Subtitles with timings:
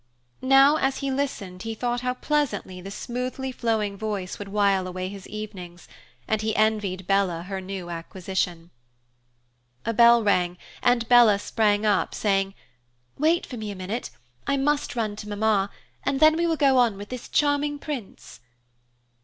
[0.41, 5.09] Now as he listened, he thought how pleasantly the smoothly flowing voice would wile away
[5.09, 5.87] his evenings,
[6.27, 8.71] and he envied Bella her new acquisition.
[9.85, 12.55] A bell rang, and Bella sprang up, saying,
[13.19, 14.09] "Wait for me a minute.
[14.47, 15.69] I must run to Mamma,
[16.03, 18.39] and then we will go on with this charming prince."